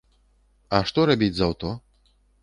[0.77, 1.75] А што рабіць з аўто?